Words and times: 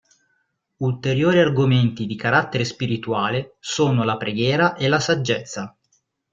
Ulteriori 0.77 1.37
argomenti 1.37 2.07
di 2.07 2.15
carattere 2.15 2.65
spirituale 2.65 3.57
sono 3.59 4.03
la 4.03 4.17
preghiera 4.17 4.73
e 4.73 4.87
la 4.87 4.99
saggezza. 4.99 5.77